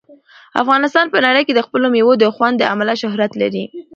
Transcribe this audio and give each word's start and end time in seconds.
افغانستان 0.61 1.05
په 1.13 1.17
نړۍ 1.25 1.43
کې 1.47 1.53
د 1.55 1.61
خپلو 1.67 1.85
مېوو 1.93 2.13
د 2.19 2.25
خوند 2.35 2.55
له 2.61 2.65
امله 2.73 2.93
شهرت 3.01 3.31
لري. 3.41 3.63